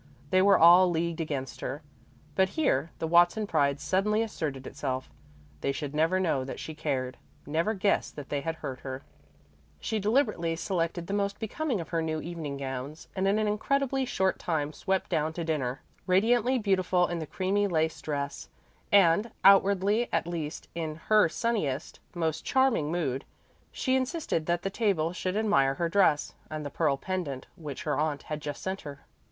[0.31, 1.83] They were all leagued against her.
[2.33, 5.11] But here the Watson pride suddenly asserted itself
[5.59, 9.03] they should never know that she cared, never guess that they had hurt her.
[9.79, 14.03] She deliberately selected the most becoming of her new evening gowns, and in an incredibly
[14.05, 18.49] short time swept down to dinner, radiantly beautiful in the creamy lace dress,
[18.91, 23.23] and outwardly at least in her sunniest, most charming mood.
[23.71, 27.99] She insisted that the table should admire her dress, and the pearl pendant which her
[27.99, 29.01] aunt had just sent her.